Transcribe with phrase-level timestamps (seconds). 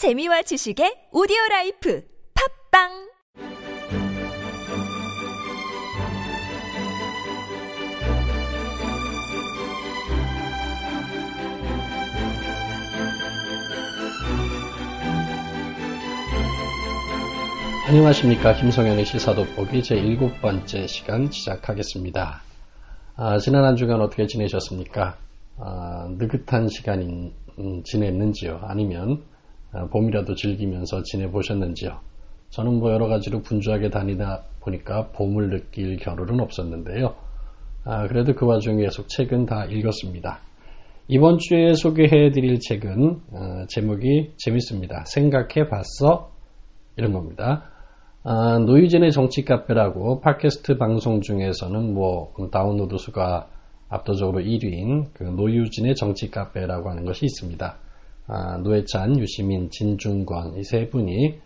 [0.00, 2.02] 재미와 지식의 오디오 라이프
[2.72, 2.88] 팝빵
[17.86, 22.40] 안녕하십니까 김성현의 시사돋보기 제7번째 시간 시작하겠습니다.
[23.16, 25.18] 아, 지난 한 주간 어떻게 지내셨습니까?
[25.58, 28.60] 아, 느긋한 시간 음, 지냈는지요?
[28.62, 29.29] 아니면 아,
[29.90, 32.00] 봄이라도 즐기면서 지내보셨는지요?
[32.50, 37.14] 저는 뭐 여러 가지로 분주하게 다니다 보니까 봄을 느낄 겨를은 없었는데요.
[37.84, 40.40] 아, 그래도 그 와중에 계속 책은 다 읽었습니다.
[41.08, 45.04] 이번 주에 소개해 드릴 책은 어, 제목이 재밌습니다.
[45.06, 46.30] 생각해 봤어?
[46.96, 47.64] 이런 겁니다.
[48.22, 53.48] 아, 노유진의 정치 카페라고 팟캐스트 방송 중에서는 뭐 다운로드 수가
[53.88, 57.76] 압도적으로 1위인 그 노유진의 정치 카페라고 하는 것이 있습니다.
[58.32, 61.40] 아, 노회찬, 유시민, 진중권 이 세 분이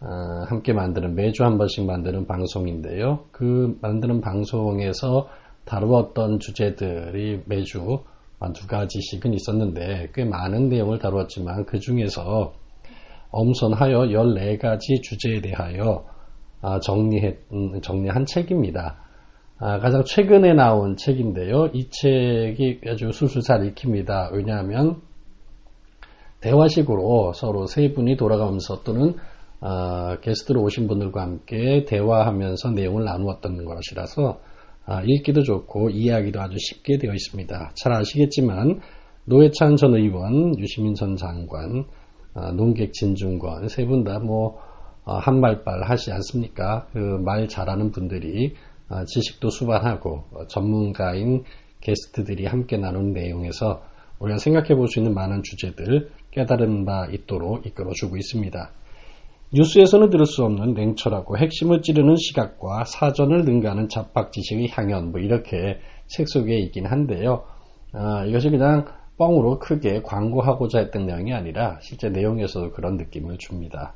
[0.00, 3.24] 아, 함께 만드는 매주 한 번씩 만드는 방송인데요.
[3.32, 5.28] 그 만드는 방송에서
[5.64, 8.04] 다루었던 주제들이 매주
[8.38, 12.52] 한두 가지씩은 있었는데 꽤 많은 내용을 다루었지만 그 중에서
[13.30, 16.04] 엄선하여 14가지 주제에 대하여
[16.60, 18.98] 아, 정리해, 음, 정리한 책입니다.
[19.58, 21.70] 아, 가장 최근에 나온 책인데요.
[21.72, 24.30] 이 책이 아주 술술 잘 읽힙니다.
[24.32, 25.00] 왜냐하면
[26.44, 29.14] 대화식으로 서로 세 분이 돌아가면서 또는
[29.60, 34.40] 아, 게스트로 오신 분들과 함께 대화하면서 내용을 나누었던 것이라서
[35.06, 37.72] 읽기도 좋고 이해하기도 아주 쉽게 되어 있습니다.
[37.74, 38.80] 잘 아시겠지만
[39.24, 41.86] 노회찬 전 의원, 유시민 전 장관,
[42.34, 44.58] 아, 농객 진중권 세 분 다뭐
[45.06, 46.86] 어, 한말빨 하지 않습니까?
[46.92, 48.54] 그 말 잘하는 분들이
[48.88, 51.44] 아, 지식도 수반하고 어, 전문가인
[51.80, 53.82] 게스트들이 함께 나눈 내용에서
[54.18, 58.70] 우리가 생각해 볼 수 있는 많은 주제들 깨달은 바 있도록 이끌어주고 있습니다.
[59.52, 65.78] 뉴스에서는 들을 수 없는 냉철하고 핵심을 찌르는 시각과 사전을 능가하는 잡학 지식의 향연 뭐 이렇게
[66.08, 67.44] 책 속에 있긴 한데요.
[67.92, 68.86] 아, 이것이 그냥
[69.16, 73.94] 뻥으로 크게 광고하고자 했던 내용이 아니라 실제 내용에서도 그런 느낌을 줍니다.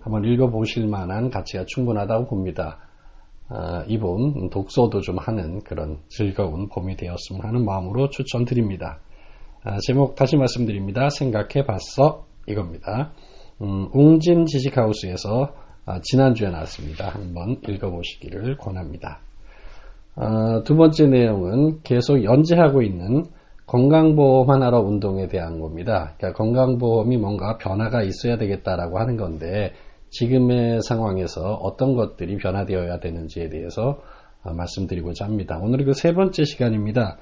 [0.00, 2.78] 한번 읽어보실 만한 가치가 충분하다고 봅니다.
[3.48, 9.00] 아, 이번 독서도 좀 하는 그런 즐거운 봄이 되었으면 하는 마음으로 추천드립니다.
[9.62, 11.10] 아, 제목 다시 말씀드립니다.
[11.10, 13.12] 생각해 봤어 이겁니다.
[13.60, 15.52] 음, 웅진 지식하우스에서
[15.84, 17.10] 아, 지난주에 나왔습니다.
[17.10, 19.20] 한번 읽어보시기를 권합니다.
[20.16, 23.24] 아, 두 번째 내용은 계속 연재하고 있는
[23.66, 26.14] 건강보험 하나로 운동에 대한 겁니다.
[26.16, 29.74] 그러니까 건강보험이 뭔가 변화가 있어야 되겠다라고 하는 건데
[30.08, 34.00] 지금의 상황에서 어떤 것들이 변화되어야 되는지에 대해서
[34.42, 35.58] 아, 말씀드리고자 합니다.
[35.62, 37.18] 오늘 그세 번째 시간입니다.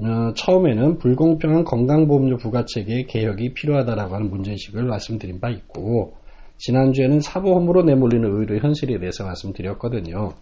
[0.00, 6.14] 어, 처음에는 불공평한 건강보험료 부과체계 개혁이 필요하다라고 하는 문제의식을 말씀드린 바 있고
[6.58, 10.34] 지난주에는 사보험으로 내몰리는 의료 현실에 대해서 말씀드렸거든요.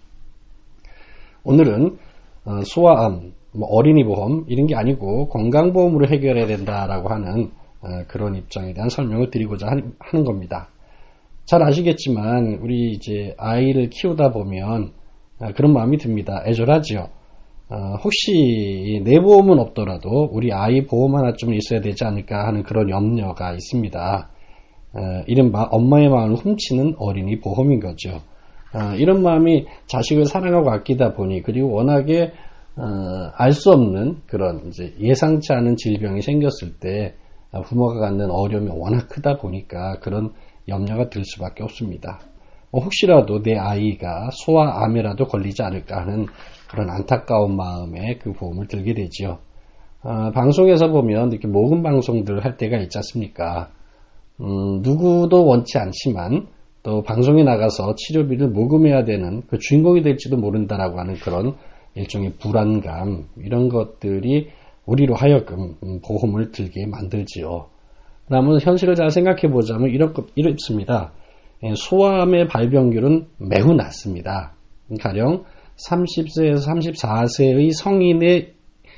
[1.44, 1.97] 오늘은
[2.44, 7.50] 어, 소아암, 뭐 어린이 보험 이런 게 아니고 건강보험으로 해결해야 된다라고 하는
[7.81, 10.69] 어, 그런 입장에 대한 설명을 드리고자 하는 겁니다.
[11.47, 14.93] 잘 아시겠지만 우리 이제 아이를 키우다 보면
[15.38, 16.43] 어, 그런 마음이 듭니다.
[16.47, 17.16] 애절하지요.
[17.69, 23.53] 어, 혹시 내 보험은 없더라도 우리 아이 보험 하나쯤 있어야 되지 않을까 하는 그런 염려가
[23.53, 24.31] 있습니다.
[25.27, 28.22] 이른바 엄마의 마음을 훔치는 어린이 보험인 거죠.
[28.99, 32.32] 이런 마음이 자식을 사랑하고 아끼다 보니 그리고 워낙에
[32.76, 37.15] 어, 알수 없는 그런 이제 예상치 않은 질병이 생겼을 때
[37.65, 40.32] 부모가 갖는 어려움이 워낙 크다 보니까 그런
[40.69, 42.21] 염려가 들 수밖에 없습니다.
[42.71, 46.26] 뭐 혹시라도 내 아이가 소아암에라도 걸리지 않을까 하는
[46.76, 49.38] 그런 안타까운 마음에 그 보험을 들게 되지요.
[50.03, 53.70] 어, 방송에서 보면 이렇게 모금 방송들 할 때가 있지 않습니까?
[54.42, 56.48] 음, 누구도 원치 않지만
[56.82, 61.56] 또 방송에 나가서 치료비를 모금해야 되는 그 주인공이 될지도 모른다라고 하는 그런
[61.94, 64.50] 일종의 불안감 이런 것들이
[64.84, 65.76] 우리로 하여금
[66.06, 67.69] 보험을 들게 만들지요.
[68.28, 71.12] 그러면 현실을 잘 생각해 보자면 이렇, 이렇습니다.
[71.64, 74.52] 예, 소아암의 발병률은 매우 낮습니다.
[75.00, 75.44] 가령
[75.76, 78.55] 30세에서 34세의 성인의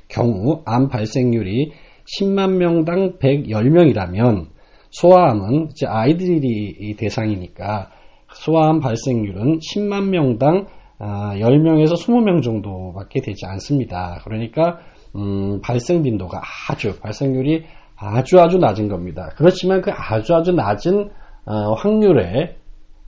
[0.09, 1.73] 경우 암 발생률이
[2.19, 4.47] 10만 명당 110명이라면
[4.91, 7.91] 소아암은 이제 아이들이 대상이니까
[8.33, 10.67] 소아암 발생률은 10만 명당
[10.99, 14.21] 10명에서 아, 20명 정도밖에 되지 않습니다.
[14.25, 14.79] 그러니까
[15.17, 17.65] 음, 발생 빈도가 아주 발생률이
[17.97, 19.31] 아주 아주 낮은 겁니다.
[19.37, 21.11] 그렇지만 그 아주 아주 낮은
[21.47, 22.57] 어, 확률에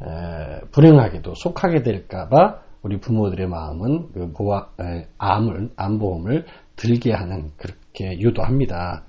[0.02, 6.46] 에, 불행하게도 속하게 될까봐 우리 부모들의 마음은 그 보아, 에, 암을 암보험을
[6.76, 9.04] 들게 하는 그렇게 유도합니다.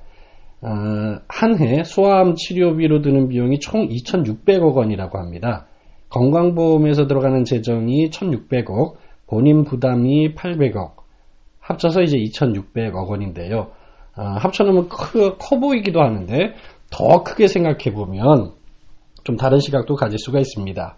[0.61, 0.67] 어,
[1.27, 5.65] 한해 소아암 치료비로 드는 비용이 총 2,600억 원이라고 합니다.
[6.09, 8.95] 건강보험에서 들어가는 재정이 1,600억,
[9.27, 10.95] 본인 부담이 800억,
[11.59, 13.71] 합쳐서 이제 2,600억 원인데요.
[14.17, 16.53] 어, 합쳐놓으면 커, 커 보이기도 하는데
[16.91, 18.51] 더 크게 생각해 보면
[19.23, 20.97] 좀 다른 시각도 가질 수가 있습니다.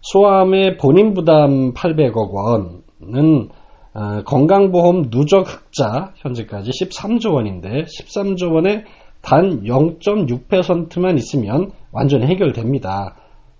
[0.00, 3.48] 소아암의 본인 부담 800억 원은
[3.94, 8.84] 어, 건강보험 누적 흑자 현재까지 13조 원인데 13조 원에
[9.22, 13.16] 단 0.6%만 있으면 완전히 해결됩니다.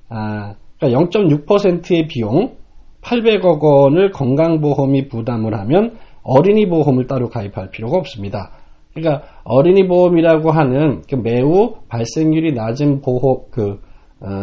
[0.08, 2.56] 아, 그러니까 0.6%의 비용
[3.02, 8.52] 800억 원을 건강보험이 부담을 하면 어린이 보험을 따로 가입할 필요가 없습니다.
[8.94, 13.87] 그러니까 어린이 보험이라고 하는 그 매우 발생률이 낮은 보호 그 어,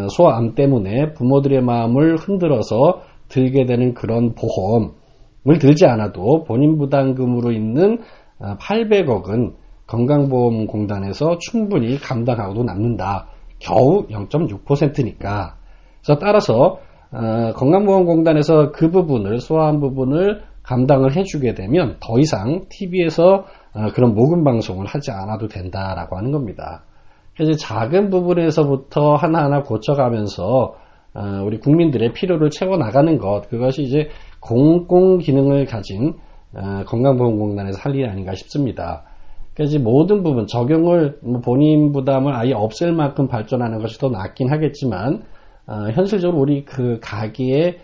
[0.10, 8.00] 소아암 때문에 부모들의 마음을 흔들어서 들게 되는 그런 보험을 들지 않아도 본인 부담금으로 있는
[8.40, 9.56] 800억은 어,
[9.88, 13.28] 건강보험공단에서 충분히 감당하고도 남는다.
[13.60, 15.56] 겨우 0.6%니까.
[16.04, 16.80] 그래서 따라서
[17.12, 24.44] 어, 건강보험공단에서 그 부분을 소아암 부분을 감당을 해주게 되면 더 이상 TV에서 어, 그런 모금
[24.44, 26.84] 방송을 하지 않아도 된다라고 하는 겁니다.
[27.36, 30.76] 그래서 작은 부분에서부터 하나하나 고쳐가면서
[31.14, 34.10] 어, 우리 국민들의 필요를 채워 나가는 것 그것이 이제
[34.40, 36.14] 공공 기능을 가진
[36.54, 39.04] 어, 건강보험공단에서 할 일이 아닌가 싶습니다.
[39.54, 45.24] 그래서 모든 부분 적용을 뭐 본인 부담을 아예 없앨 만큼 발전하는 것이 더 낫긴 하겠지만
[45.94, 47.78] 현실적으로 우리 그 가게에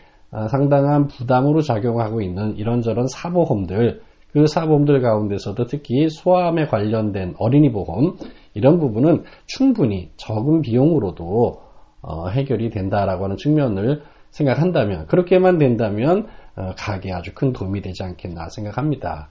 [0.50, 4.02] 상당한 부담으로 작용하고 있는 이런저런 사보험들
[4.34, 8.18] 그 사보험들 가운데서도 특히 소아암에 관련된 어린이 보험
[8.54, 11.62] 이런 부분은 충분히 적은 비용으로도
[12.02, 18.50] 어, 해결이 된다라고 하는 측면을 생각한다면 그렇게만 된다면 어, 가게에 아주 큰 도움이 되지 않겠나
[18.50, 19.30] 생각합니다.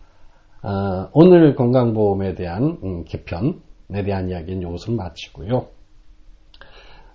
[0.62, 5.66] 어, 오늘 건강보험에 대한 음, 개편에 대한 이야기는 이것을 마치고요.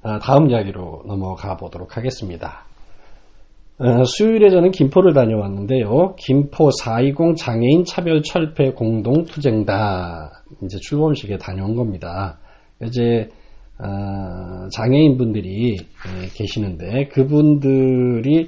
[0.03, 2.65] 어, 다음 이야기로 넘어가 보도록 하겠습니다.
[3.77, 6.15] 어, 수요일에 저는 김포를 다녀왔는데요.
[6.17, 12.39] 김포 420 장애인 차별 철폐 공동 투쟁다 이제 출범식에 다녀온 겁니다.
[12.81, 13.29] 이제
[13.77, 18.47] 어, 장애인 분들이 예, 계시는데 그분들이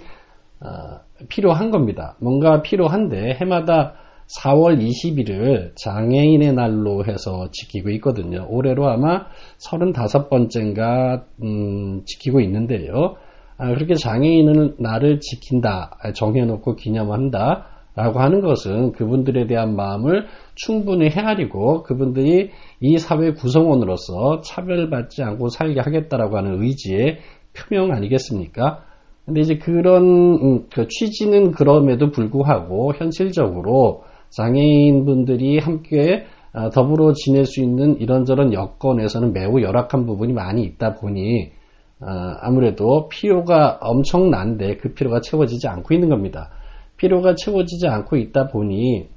[0.62, 2.16] 어, 필요한 겁니다.
[2.22, 3.96] 뭔가 필요한데 해마다
[4.40, 8.46] 4월 20일을 장애인의 날로 해서 지키고 있거든요.
[8.50, 9.26] 올해로 아마
[9.60, 13.18] 35번째인가 음, 지키고 있는데요.
[13.58, 17.66] 아, 그렇게 장애인은 나를 지킨다, 정해놓고 기념한다,
[17.98, 25.80] 라고 하는 것은 그분들에 대한 마음을 충분히 헤아리고 그분들이 이 사회 구성원으로서 차별받지 않고 살게
[25.80, 27.18] 하겠다라고 하는 의지의
[27.56, 28.84] 표명 아니겠습니까?
[29.26, 37.62] 근데 이제 그런 음, 그 취지는 그럼에도 불구하고 현실적으로 장애인분들이 함께 아, 더불어 지낼 수
[37.64, 41.50] 있는 이런저런 여건에서는 매우 열악한 부분이 많이 있다 보니
[42.00, 46.52] 아, 아무래도 필요가 엄청난데 그 필요가 채워지지 않고 있는 겁니다.
[46.98, 49.08] 필요가 채워지지 않고 있다 보니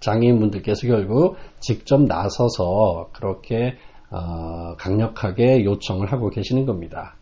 [0.00, 3.76] 장애인분들께서 결국 직접 나서서 그렇게
[4.10, 7.16] 어, 강력하게 요청을 하고 계시는 겁니다.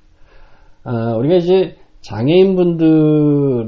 [0.85, 3.67] 어, 우리가 이제 장애인분들을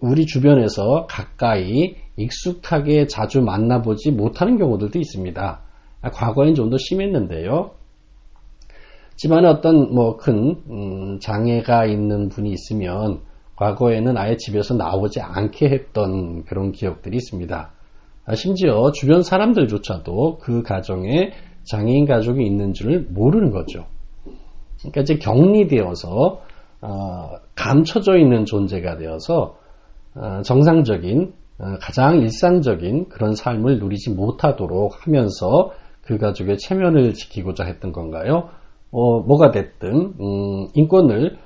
[0.00, 5.60] 우리 주변에서 가까이 익숙하게 자주 만나보지 못하는 경우들도 있습니다.
[6.12, 7.72] 과거엔 좀 더 심했는데요.
[9.16, 13.20] 집안에 어떤 뭐큰 음, 장애가 있는 분이 있으면
[13.56, 17.70] 과거에는 아예 집에서 나오지 않게 했던 그런 기억들이 있습니다.
[18.24, 21.32] 아, 심지어 주변 사람들조차도 그 가정에
[21.64, 23.86] 장애인 가족이 있는 줄 모르는 거죠.
[24.80, 26.40] 그러니까 이제 격리되어서
[26.82, 29.56] 어, 감춰져 있는 존재가 되어서
[30.14, 35.70] 어, 정상적인 어, 가장 일상적인 그런 삶을 누리지 못하도록 하면서
[36.02, 38.48] 그 가족의 체면을 지키고자 했던 건가요?
[38.92, 41.38] 어, 뭐가 됐든 음, 인권을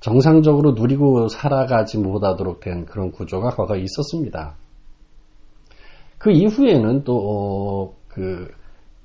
[0.00, 4.56] 정상적으로 누리고 살아가지 못하도록 된 그런 구조가 과거에 있었습니다.
[6.18, 8.48] 그 이후에는 또, 어, 그,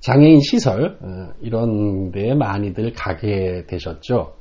[0.00, 4.34] 장애인 시설, 어, 이런 데에 많이들 가게 되셨죠.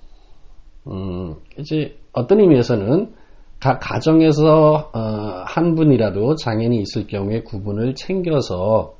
[0.87, 3.13] 음, 이제 어떤 의미에서는
[3.59, 4.99] 각 가정에서 어,
[5.45, 8.94] 한 분이라도 장애인이 있을 경우에 구분을 챙겨서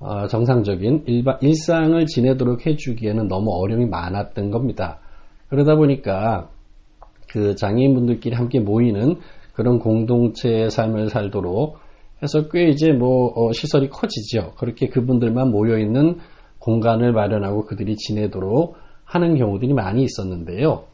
[0.00, 4.98] 어, 정상적인 일바, 일상을 지내도록 해주기에는 너무 어려움이 많았던 겁니다.
[5.48, 6.48] 그러다 보니까
[7.28, 9.16] 그 장애인분들끼리 함께 모이는
[9.52, 11.78] 그런 공동체의 삶을 살도록
[12.22, 14.54] 해서 꽤 이제 뭐 어, 시설이 커지죠.
[14.56, 16.16] 그렇게 그분들만 모여 있는
[16.58, 20.84] 공간을 마련하고 그들이 지내도록 하는 경우들이 많이 있었는데요.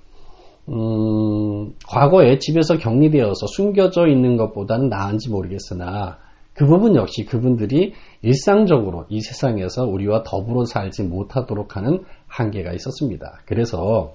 [0.69, 6.19] 음, 과거에 집에서 격리되어서 숨겨져 있는 것보다는 나은지 모르겠으나
[6.57, 13.41] 그 부분 역시 그분들이 일상적으로 이 세상에서 우리와 더불어 살지 못하도록 하는 한계가 있었습니다.
[13.45, 14.15] 그래서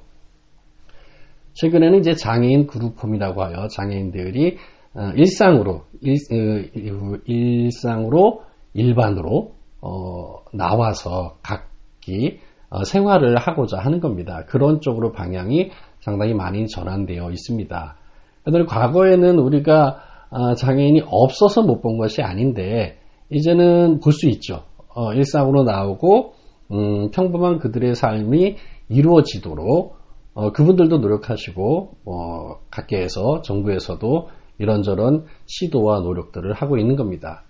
[1.53, 4.57] 최근에는 이제 장애인 그룹홈이라고 하여 장애인들이
[4.95, 8.41] 어, 일상으로 일, 어, 일상으로
[8.73, 14.45] 일반으로 어, 나와서 각기 어, 생활을 하고자 하는 겁니다.
[14.47, 15.69] 그런 쪽으로 방향이
[15.99, 17.97] 상당히 많이 전환되어 있습니다.
[18.43, 20.10] 그런데 과거에는 우리가 어,
[20.55, 22.97] 장애인이 없어서 못 본 것이 아닌데
[23.29, 24.63] 이제는 볼 수 있죠.
[24.93, 26.33] 어, 일상으로 나오고
[26.71, 28.55] 음, 평범한 그들의 삶이
[28.89, 29.95] 이루어지도록
[30.33, 37.43] 어, 그분들도 노력하시고 어, 각계에서 정부에서도 이런저런 시도와 노력들을 하고 있는 겁니다.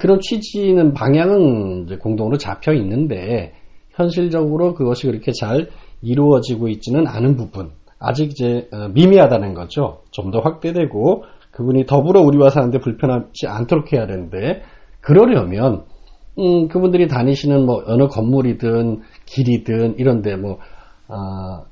[0.00, 3.52] 그런 취지는 방향은 공동으로 잡혀 있는데
[3.90, 5.68] 현실적으로 그것이 그렇게 잘
[6.02, 10.02] 이루어지고 있지는 않은 부분 아직 이제 어, 미미하다는 거죠.
[10.10, 11.24] 좀 더 확대되고
[11.56, 14.60] 그분이 더불어 우리와 사는데 불편하지 않도록 해야 되는데
[15.00, 15.84] 그러려면
[16.38, 20.58] 음, 그분들이 다니시는 뭐 어느 건물이든 길이든 이런데 뭐,
[21.08, 21.64] 아,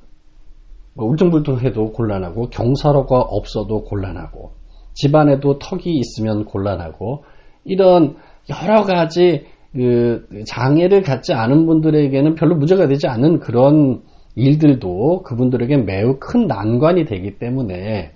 [0.95, 4.53] 뭐 울퉁불퉁해도 곤란하고 경사로가 없어도 곤란하고
[4.95, 7.23] 집안에도 턱이 있으면 곤란하고
[7.63, 8.15] 이런
[8.49, 14.01] 여러 가지 그 장애를 갖지 않은 분들에게는 별로 문제가 되지 않는 그런
[14.35, 18.13] 일들도 그분들에게 매우 큰 난관이 되기 때문에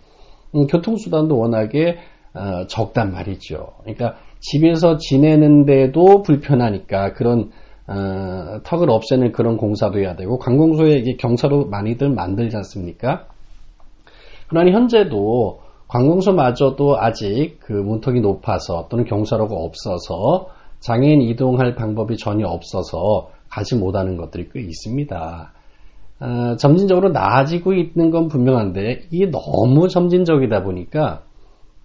[0.56, 1.98] 음, 교통수단도 워낙에
[2.34, 3.74] 어, 적단 말이죠.
[3.82, 7.52] 그러니까 집에서 지내는데도 불편하니까 그런
[7.88, 13.26] 어, 턱을 없애는 그런 공사도 해야 되고 관공서에 경사로 많이들 만들지 않습니까?
[14.48, 23.32] 그러니 현재도 관공서마저도 아직 그 문턱이 높아서 또는 경사로가 없어서 장애인 이동할 방법이 전혀 없어서
[23.50, 25.52] 가지 못하는 것들이 꽤 있습니다.
[26.20, 31.24] 어, 점진적으로 나아지고 있는 건 분명한데 이게 너무 점진적이다 보니까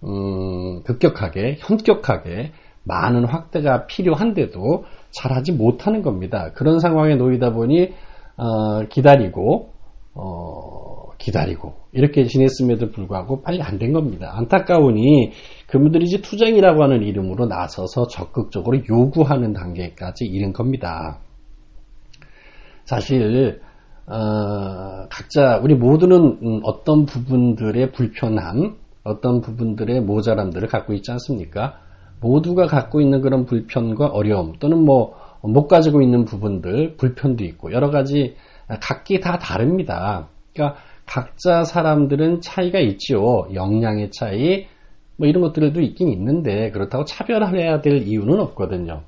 [0.03, 2.51] 음, 급격하게 현격하게
[2.83, 6.51] 많은 확대가 필요한데도 잘하지 못하는 겁니다.
[6.53, 7.93] 그런 상황에 놓이다 보니
[8.37, 9.69] 어, 기다리고
[10.13, 14.33] 어, 기다리고 이렇게 지냈음에도 불구하고 빨리 안 된 겁니다.
[14.35, 15.31] 안타까우니
[15.67, 21.19] 그분들이 이제 투쟁이라고 하는 이름으로 나서서 적극적으로 요구하는 단계까지 이른 겁니다.
[22.83, 23.61] 사실
[24.07, 31.79] 어, 각자 우리 모두는 음, 어떤 부분들의 불편함, 어떤 부분들의 모자람들을 갖고 있지 않습니까?
[32.21, 37.89] 모두가 갖고 있는 그런 불편과 어려움 또는 뭐 못 가지고 있는 부분들 불편도 있고 여러
[37.89, 38.35] 가지
[38.81, 40.27] 각기 다 다릅니다.
[40.53, 43.47] 그러니까 각자 사람들은 차이가 있죠.
[43.53, 44.67] 역량의 차이
[45.17, 49.03] 뭐 이런 것들도 있긴 있는데 그렇다고 차별해야 될 이유는 없거든요.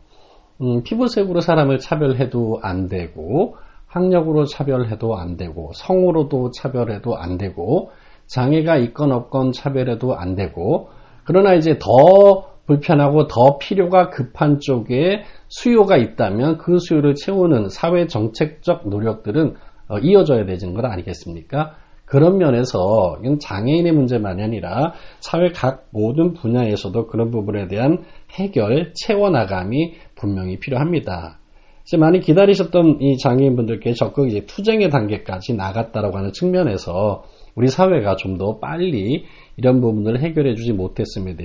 [0.62, 3.58] 음, 피부색으로 사람을 차별해도 안 되고
[3.98, 7.92] 학력으로 차별해도 안 되고 성으로도 차별해도 안 되고
[8.28, 10.90] 장애가 있건 없건 차별해도 안 되고
[11.24, 18.90] 그러나 이제 더 불편하고 더 필요가 급한 쪽에 수요가 있다면 그 수요를 채우는 사회 정책적
[18.90, 19.56] 노력들은
[19.90, 21.76] 어, 이어져야 되는 것 아니겠습니까?
[22.06, 29.96] 그런 면에서 이건 장애인의 문제만이 아니라 사회 각 모든 분야에서도 그런 부분에 대한 해결, 채워나감이
[30.16, 31.40] 분명히 필요합니다.
[31.88, 37.24] 이제 많이 기다리셨던 이 장애인분들께 적극 이제 투쟁의 단계까지 나갔다라고 하는 측면에서
[37.56, 39.24] 우리 사회가 좀 더 빨리
[39.56, 41.38] 이런 부분을 해결해 주지 못했음에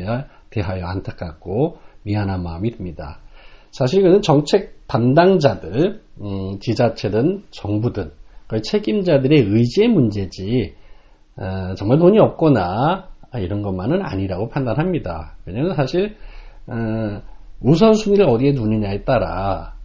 [0.51, 3.21] 대하여 안타깝고 미안한 마음이 듭니다.
[3.71, 8.11] 사실 은 정책 담당자들, 음, 지자체든 정부든
[8.49, 10.75] 그 책임자들의 의지의 문제지
[11.37, 15.37] 어, 정말 돈이 없거나 이런 것만은 아니라고 판단합니다.
[15.47, 16.17] 왜냐하면 사실
[16.67, 17.23] 어,
[17.61, 19.82] 우선순위를 어디에 두느냐에 따라 어,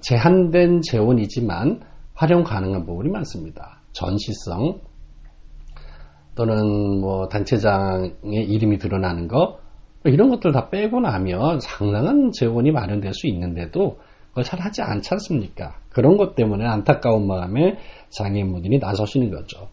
[0.00, 1.80] 제한된 재원이지만
[2.14, 3.80] 활용 가능한 부분이 많습니다.
[3.92, 4.80] 전시성
[6.34, 9.58] 또는 뭐 단체장의 이름이 드러나는 거뭐
[10.04, 15.76] 이런 것들 다 빼고 나면 상당한 재원이 마련될 수 있는데도 그걸 잘 하지 않지 않습니까?
[15.88, 17.78] 그런 것 때문에 안타까운 마음에
[18.10, 19.68] 장애인분들이 나서시는 거죠.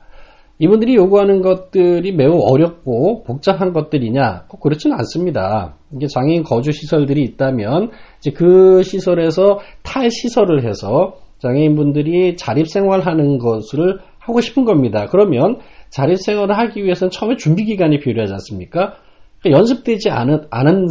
[0.59, 4.45] 이분들이 요구하는 것들이 매우 어렵고 복잡한 것들이냐?
[4.47, 5.75] 꼭 그렇지는 않습니다.
[5.93, 7.91] 이게 장애인 거주 시설들이 있다면
[8.23, 15.07] 이제 그 시설에서 탈시설을 해서 장애인분들이 자립생활하는 것을 하고 싶은 겁니다.
[15.11, 18.93] 그러면 자립생활을 하기 위해서는 처음에 준비 기간이 필요하지 않습니까?
[19.41, 20.87] 그러니까 연습되지 않은, 않은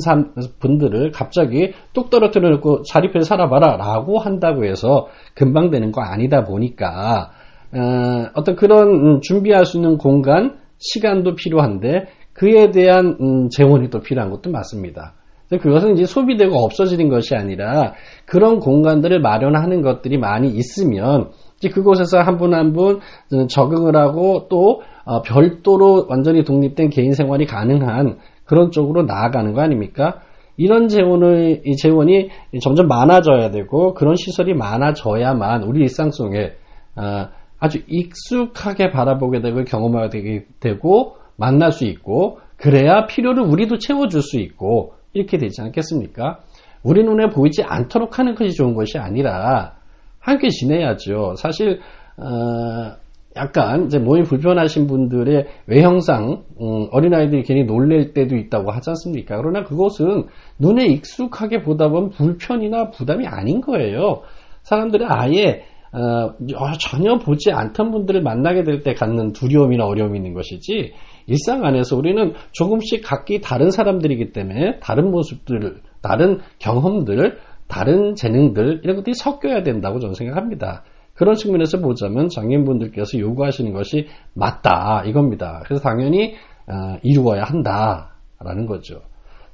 [0.61, 7.31] 분들을 갑자기 뚝 떨어뜨려 놓고 자립해서 살아봐라 라고 한다고 해서 금방 되는 거 아니다 보니까
[7.75, 14.01] 어, 떤 그런 음, 준비할 수 있는 공간, 시간도 필요한데 그에 대한 음, 재원이 또
[14.01, 15.15] 필요한 것도 맞습니다.
[15.59, 17.95] 그것은 이제 소비되고 없어지는 것이 아니라
[18.27, 23.01] 그런 공간들을 마련하는 것들이 많이 있으면 이제 그곳에서 한 분 한 분
[23.49, 30.21] 적응을 하고 또 어, 별도로 완전히 독립된 개인 생활이 가능한 그런 쪽으로 나아가는 거 아닙니까?
[30.57, 32.29] 이런 재원을, 이 재원이
[32.61, 36.53] 점점 많아져야 되고, 그런 시설이 많아져야만 우리 일상 속에,
[36.95, 37.29] 어,
[37.59, 44.93] 아주 익숙하게 바라보게 되고, 경험하게 되고, 만날 수 있고, 그래야 필요를 우리도 채워줄 수 있고,
[45.13, 46.41] 이렇게 되지 않겠습니까?
[46.83, 49.75] 우리 눈에 보이지 않도록 하는 것이 좋은 것이 아니라,
[50.19, 51.35] 함께 지내야죠.
[51.37, 51.81] 사실,
[52.17, 52.97] 어,
[53.35, 59.39] 약간 이제 몸이 불편하신 분들의 외형상 음, 어린아이들이 괜히 놀랄 때도 있다고 하지 않습니까?
[59.39, 60.27] 그러나 그것은
[60.59, 64.21] 눈에 익숙하게 보다 보면 불편이나 부담이 아닌 거예요.
[64.65, 66.35] 사람들은 아예 어,
[66.79, 70.93] 전혀 보지 않던 분들을 만나게 될 때 갖는 두려움이나 어려움이 있는 것이지
[71.27, 77.39] 일상 안에서 우리는 조금씩 각기 다른 사람들이기 때문에 다른 모습들, 다른 경험들,
[77.69, 80.85] 다른 재능들 이런 것들이 섞여야 된다고 저는 생각합니다.
[81.15, 85.63] 그런 측면에서 보자면 장애인분들께서 요구하시는 것이 맞다 이겁니다.
[85.65, 86.35] 그래서 당연히
[86.67, 89.01] 어, 이루어야 한다라는 거죠.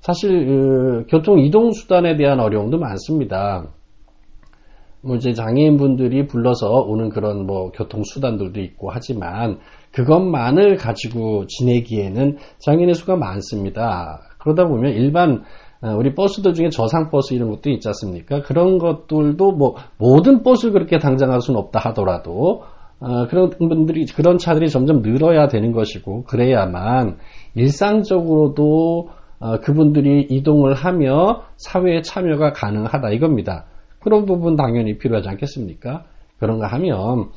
[0.01, 3.67] 사실 그, 교통 이동 수단에 대한 어려움도 많습니다.
[5.03, 9.59] 뭐 이제 장애인분들이 불러서 오는 그런 뭐 교통 수단들도 있고 하지만
[9.93, 14.21] 그것만을 가지고 지내기에는 장애인의 수가 많습니다.
[14.39, 15.45] 그러다 보면 일반
[15.81, 18.43] 어, 우리 버스들 중에 저상 버스 이런 것도 있지 않습니까?
[18.43, 22.65] 그런 것들도 뭐 모든 버스를 그렇게 당장 할 수는 없다 하더라도
[23.01, 27.19] 어, 그런 분들이 그런 차들이 점점 늘어야 되는 것이고 그래야만
[27.55, 33.67] 일상적으로도 어, 그분들이 이동을 하며 사회에 참여가 가능하다 이겁니다.
[34.01, 36.05] 그런 부분 당연히 필요하지 않겠습니까?
[36.39, 37.31] 그런가 하면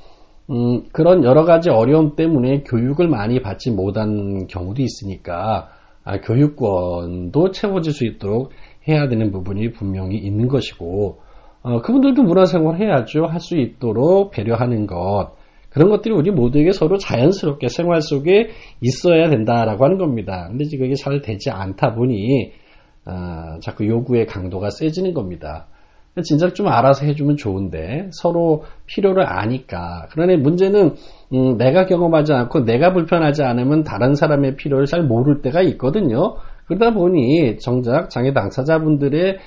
[0.50, 5.70] 음, 그런 여러 가지 어려움 때문에 교육을 많이 받지 못한 경우도 있으니까
[6.04, 8.52] 아, 교육권도 채워질 수 있도록
[8.88, 11.20] 해야 되는 부분이 분명히 있는 것이고
[11.64, 13.26] 어, 그분들도 문화생활 해야죠.
[13.26, 15.34] 할 수 있도록 배려하는 것
[15.70, 18.50] 그런 것들이 우리 모두에게 서로 자연스럽게 생활 속에
[18.82, 20.48] 있어야 된다라고 하는 겁니다.
[20.50, 22.52] 근데 지금 이게 잘 되지 않다 보니
[23.06, 25.68] 어, 자꾸 요구의 강도가 세지는 겁니다.
[26.24, 30.08] 진작 좀 알아서 해주면 좋은데 서로 필요를 아니까.
[30.12, 30.96] 그러나 문제는
[31.34, 36.36] 음, 내가 경험하지 않고 내가 불편하지 않으면 다른 사람의 필요를 잘 모를 때가 있거든요.
[36.66, 39.40] 그러다 보니 정작 장애 당사자분들의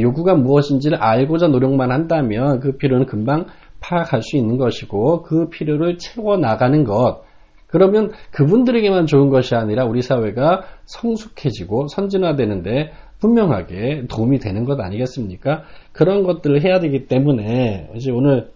[0.00, 3.46] 요구가 무엇인지를 알고자 노력만 한다면 그 필요는 금방
[3.80, 7.22] 파악할 수 있는 것이고 그 필요를 채워 나가는 것.
[7.66, 15.62] 그러면 그분들에게만 좋은 것이 아니라 우리 사회가 성숙해지고 선진화되는데 분명하게 도움이 되는 것 아니겠습니까?
[15.92, 18.50] 그런 것들을 해야 되기 때문에 이제 오늘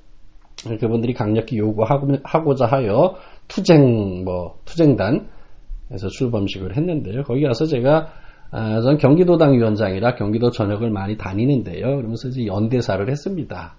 [0.81, 3.15] 그분들이 강력히 요구하고자 하여
[3.47, 7.23] 투쟁 뭐 투쟁단에서 출범식을 했는데요.
[7.23, 8.09] 거기 가서 제가
[8.51, 11.97] 아, 전 경기도당 위원장이라 경기도 전역을 많이 다니는데요.
[11.97, 13.77] 그러면서 이제 연대사를 했습니다.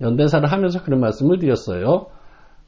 [0.00, 2.06] 연대사를 하면서 그런 말씀을 드렸어요.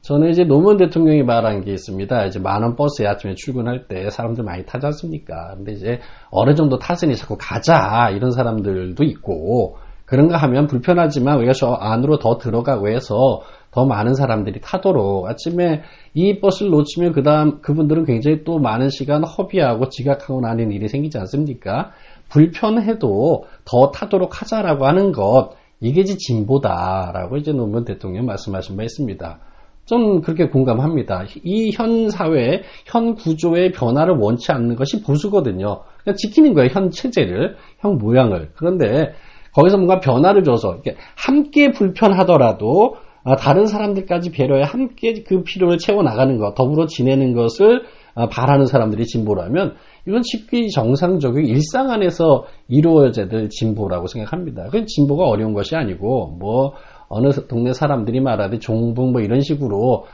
[0.01, 2.25] 저는 이제 노무현 대통령이 말한 게 있습니다.
[2.25, 5.53] 이제 만원 버스에 아침에 출근할 때 사람들 많이 타지 않습니까?
[5.55, 5.99] 근데 이제
[6.31, 12.37] 어느 정도 탔으니 자꾸 가자 이런 사람들도 있고 그런가 하면 불편하지만 우리가 저 안으로 더
[12.37, 15.83] 들어가고 해서 더 많은 사람들이 타도록 아침에
[16.15, 21.17] 이 버스를 놓치면 그 다음 그분들은 굉장히 또 많은 시간 허비하고 지각하고 나는 일이 생기지
[21.19, 21.91] 않습니까?
[22.29, 29.39] 불편해도 더 타도록 하자라고 하는 것 이게 이제 진보다라고 이제 노무현 대통령 말씀하신 바 있습니다.
[29.85, 31.25] 좀 그렇게 공감합니다.
[31.43, 35.81] 이 현 사회, 현 구조의 변화를 원치 않는 것이 보수거든요.
[36.03, 36.69] 그냥 지키는 거예요.
[36.71, 38.49] 현 체제를, 현 모양을.
[38.55, 39.13] 그런데
[39.53, 40.79] 거기서 뭔가 변화를 줘서
[41.15, 47.83] 함께 불편하더라도 아, 다른 사람들까지 배려해 함께 그 필요를 채워 나가는 것, 더불어 지내는 것을
[48.15, 49.75] 아, 바라는 사람들이 진보라면
[50.07, 54.69] 이건 쉽게 정상적인 일상 안에서 이루어져야 될 진보라고 생각합니다.
[54.71, 56.73] 그 진보가 어려운 것이 아니고 뭐
[57.11, 60.05] 어느 동네 사람들이 말하듯 종북 뭐 이런 식으로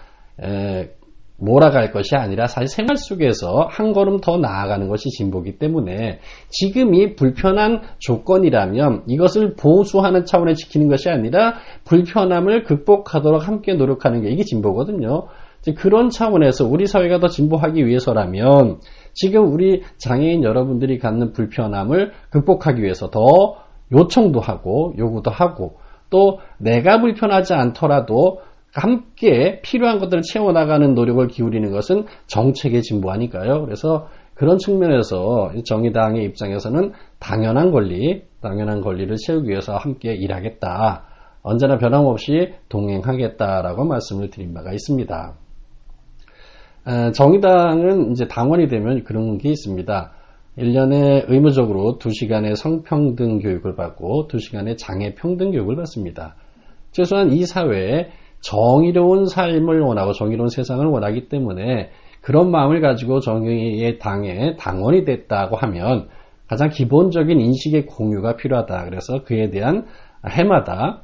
[0.43, 0.89] 에,
[1.39, 7.81] 몰아갈 것이 아니라 사실 생활 속에서 한 걸음 더 나아가는 것이 진보기 때문에 지금이 불편한
[7.99, 11.55] 조건이라면 이것을 보수하는 차원에 지키는 것이 아니라
[11.85, 15.27] 불편함을 극복하도록 함께 노력하는 게 이게 진보거든요.
[15.75, 18.79] 그런 차원에서 우리 사회가 더 진보하기 위해서라면
[19.13, 23.21] 지금 우리 장애인 여러분들이 갖는 불편함을 극복하기 위해서 더
[23.91, 25.77] 요청도 하고 요구도 하고
[26.09, 28.41] 또 내가 불편하지 않더라도
[28.73, 33.63] 함께 필요한 것들을 채워나가는 노력을 기울이는 것은 정책의 진보 아닐까요?
[33.65, 41.05] 그래서 그런 측면에서 정의당의 입장에서는 당연한 권리, 당연한 권리를 채우기 위해서 함께 일하겠다.
[41.41, 45.33] 언제나 변함없이 동행하겠다라고 말씀을 드린 바가 있습니다.
[47.13, 50.11] 정의당은 이제 당원이 되면 그런 게 있습니다.
[50.57, 56.35] 1년에 의무적으로 2시간의 성평등 교육을 받고 2시간의 장애 평등 교육을 받습니다.
[56.91, 58.09] 최소한 이 사회에
[58.41, 61.89] 정의로운 삶을 원하고 정의로운 세상을 원하기 때문에
[62.21, 66.07] 그런 마음을 가지고 정의의 당에 당원이 됐다고 하면
[66.47, 68.85] 가장 기본적인 인식의 공유가 필요하다.
[68.85, 69.85] 그래서 그에 대한
[70.27, 71.01] 해마다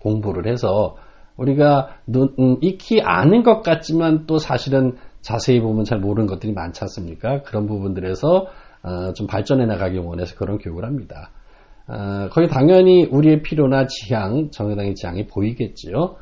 [0.00, 0.96] 공부를 해서
[1.36, 6.82] 우리가 눈, 음, 익히 아는 것 같지만 또 사실은 자세히 보면 잘 모르는 것들이 많지
[6.84, 7.42] 않습니까?
[7.42, 8.46] 그런 부분들에서 어,
[9.14, 11.30] 좀 발전해 나가기 원해서 그런 교육을 합니다.
[11.88, 16.16] 어, 거기 당연히 우리의 필요나 지향, 정의당의 지향이 보이겠지요.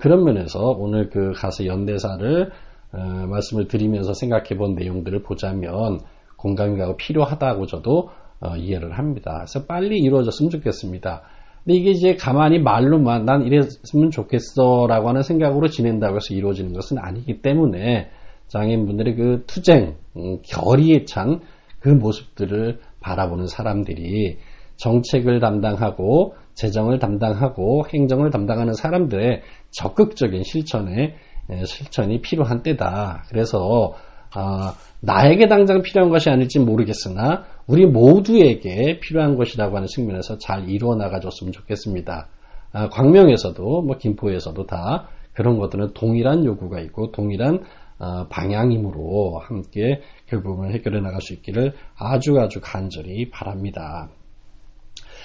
[0.00, 2.50] 그런 면에서 오늘 그 가서 연대사를
[2.92, 6.00] 어, 말씀을 드리면서 생각해 본 내용들을 보자면
[6.36, 9.44] 공감이 가고 필요하다고 저도 어, 이해를 합니다.
[9.46, 11.22] 그래서 빨리 이루어졌으면 좋겠습니다.
[11.64, 16.98] 근데 이게 이제 가만히 말로만 난 이랬으면 좋겠어 라고 하는 생각으로 지낸다고 해서 이루어지는 것은
[16.98, 18.10] 아니기 때문에
[18.48, 21.40] 장애인분들의 그 투쟁, 음, 결의에 찬
[21.80, 24.38] 그 모습들을 바라보는 사람들이
[24.76, 31.16] 정책을 담당하고 재정을 담당하고 행정을 담당하는 사람들의 적극적인 실천에
[31.64, 33.24] 실천이 필요한 때다.
[33.28, 33.94] 그래서
[34.36, 40.94] 어, 나에게 당장 필요한 것이 아닐지 모르겠으나 우리 모두에게 필요한 것이라고 하는 측면에서 잘 이루어
[40.94, 42.28] 나가줬으면 좋겠습니다.
[42.72, 47.64] 아, 광명에서도 뭐 김포에서도 다 그런 것들은 동일한 요구가 있고 동일한
[47.98, 54.08] 어, 방향이므로 함께 그 부분을 해결해 나갈 수 있기를 아주 아주 간절히 바랍니다.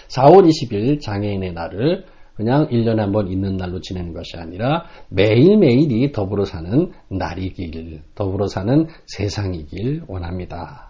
[0.10, 6.44] 4월 20일 장애인의 날을 그냥 1년에 한 번 있는 날로 지내는 것이 아니라 매일매일이 더불어
[6.44, 10.90] 사는 날이길, 더불어 사는 세상이길 원합니다.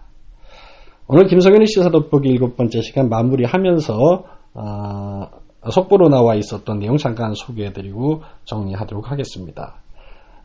[1.06, 4.24] 오늘 김성현의 시사 돋보기 일곱 번째 시간 마무리하면서
[4.54, 5.28] 어,
[5.70, 9.82] 속보로 나와 있었던 내용 잠깐 소개해드리고 정리하도록 하겠습니다.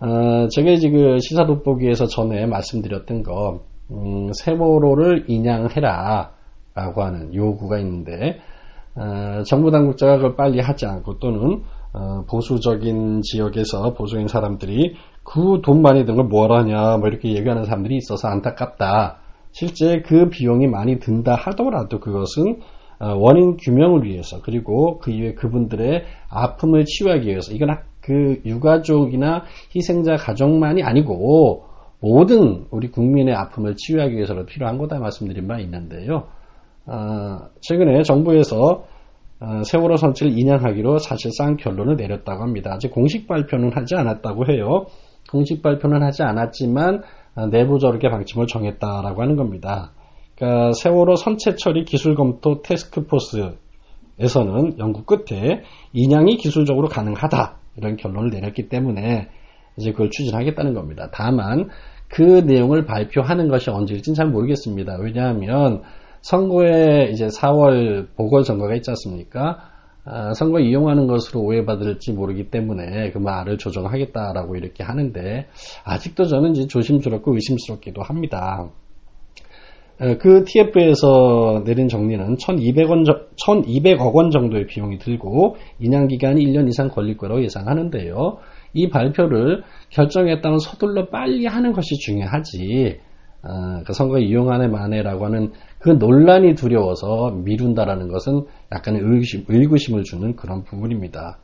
[0.02, 3.62] 어, 제가 지금 그 시사 돋보기에서 전에 말씀드렸던 거
[3.92, 6.32] 음, 세월호를 인양해라
[6.74, 8.40] 라고 하는 요구가 있는데
[8.96, 15.82] 어, 정부 당국자가 그걸 빨리 하지 않고 또는 어, 보수적인 지역에서 보수인 사람들이 그 돈
[15.82, 19.20] 많이 든 걸 뭐하냐 뭐 이렇게 얘기하는 사람들이 있어서 안타깝다.
[19.52, 22.62] 실제 그 비용이 많이 든다 하더라도 그것은
[23.00, 29.44] 어, 원인 규명을 위해서 그리고 그 이후에 그분들의 아픔을 치유하기 위해서 이건 그 유가족이나
[29.76, 31.66] 희생자 가족만이 아니고
[32.00, 36.28] 모든 우리 국민의 아픔을 치유하기 위해서도 필요한 거다 말씀드린 바 있는데요.
[36.88, 38.86] 어, 최근에 정부에서
[39.40, 42.72] 어, 세월호 선체를 인양하기로 사실상 결론을 내렸다고 합니다.
[42.74, 44.86] 아직 공식 발표는 하지 않았다고 해요.
[45.32, 47.04] 공식 발표는 하지 않았지만
[47.36, 49.94] 어, 내부적으로 방침을 정했다라고 하는 겁니다.
[50.36, 53.60] 그러니까 세월호 선체 처리 기술 검토 테스크포스에서는
[54.80, 55.62] 연구 끝에
[55.94, 59.30] 인양이 기술적으로 가능하다 이런 결론을 내렸기 때문에
[59.78, 61.10] 이제 그걸 추진하겠다는 겁니다.
[61.14, 61.70] 다만
[62.08, 64.98] 그 내용을 발표하는 것이 언제일지는 잘 모르겠습니다.
[65.00, 65.82] 왜냐하면
[66.22, 69.72] 선거에 이제 4월 보궐선거가 있지 않습니까?
[70.04, 75.48] 아, 선거 이용하는 것으로 오해받을지 모르기 때문에 그 말을 조정하겠다라고 이렇게 하는데
[75.84, 78.70] 아직도 저는 이제 조심스럽고 의심스럽기도 합니다.
[80.02, 86.90] 어, 그 TF에서 내린 정리는 1200원, 1200억 원 정도의 비용이 들고 인양 기간이 1년 이상
[86.90, 88.38] 걸릴 거라고 예상하는데요.
[88.74, 89.62] 이 발표를
[89.92, 93.00] 결정했다면 서둘러 빨리 하는 것이 중요하지.
[93.44, 100.36] 어, 그 선거 이용하는 만해라고 하는 그 논란이 두려워서 미룬다라는 것은 약간의 의구심, 의구심을 주는
[100.36, 101.38] 그런 부분입니다.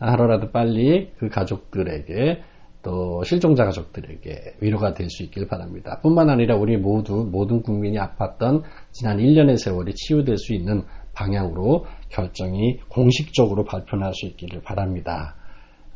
[0.00, 2.40] 하루라도 빨리 그 가족들에게
[2.82, 6.00] 또 실종자 가족들에게 위로가 될 수 있길 바랍니다.
[6.02, 8.62] 뿐만 아니라 우리 모두 모든 국민이 아팠던
[8.92, 15.34] 지난 1년의 세월이 치유될 수 있는 방향으로 결정이 공식적으로 발표할 수 있기를 바랍니다.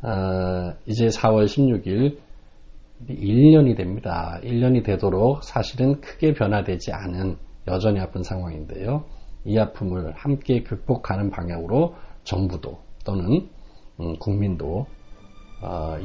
[0.01, 2.17] 어, 이제 4월 16일
[3.09, 4.39] 1년이 됩니다.
[4.43, 9.05] 1년이 되도록 사실은 크게 변화되지 않은 여전히 아픈 상황인데요.
[9.45, 13.49] 이 아픔을 함께 극복하는 방향으로 정부도 또는
[13.99, 14.85] 음, 국민도 어,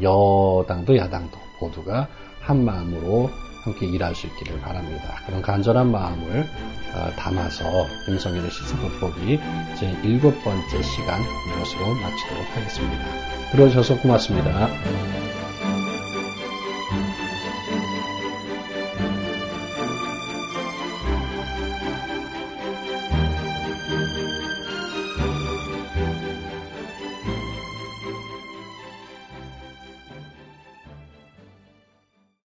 [0.00, 2.08] 여당도 야당도 모두가
[2.40, 3.30] 한 마음으로
[3.62, 5.16] 함께 일할 수 있기를 바랍니다.
[5.26, 6.46] 그런 간절한 마음을
[6.94, 7.64] 어, 담아서
[8.06, 9.38] 김성현의 시스돋보기
[9.78, 13.04] 제 일곱 번째 시간 이것으로 마치도록 하겠습니다.
[13.52, 15.29] 들어주셔서 고맙습니다.